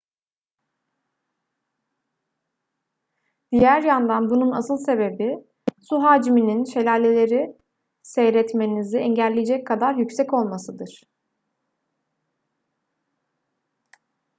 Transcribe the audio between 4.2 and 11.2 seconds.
bunun asıl sebebi su hacminin şelaleleri seyretmenizi engelleyecek kadar yüksek olmasıdır